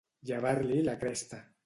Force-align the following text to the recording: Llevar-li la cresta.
Llevar-li 0.29 0.79
la 0.87 0.97
cresta. 1.05 1.43